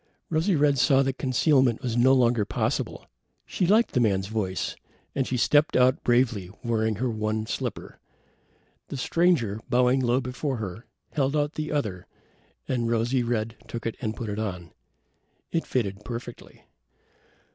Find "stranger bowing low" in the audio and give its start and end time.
8.97-10.19